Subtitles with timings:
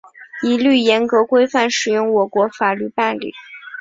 [0.41, 3.35] 一律严格、规范适用我国法律办理